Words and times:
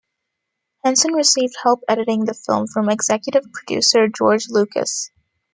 Henson 0.83 1.13
received 1.13 1.57
help 1.61 1.81
editing 1.87 2.25
the 2.25 2.33
film 2.33 2.65
from 2.65 2.89
executive 2.89 3.43
producer 3.53 4.07
George 4.07 4.47
Lucas. 4.49 5.11